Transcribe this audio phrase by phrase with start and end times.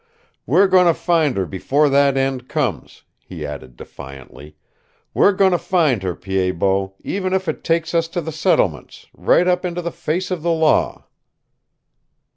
[0.47, 4.55] "We're going to find her before that end comes," he added defiantly.
[5.13, 9.05] "We're going to find her, Pied Bot, even if it takes us to the settlements
[9.15, 11.05] right up into the face of the law."